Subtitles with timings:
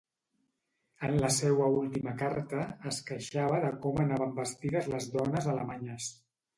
[1.07, 2.65] En la seua última carta,
[2.95, 6.15] es queixava de com anaven vestides les dones alemanyes.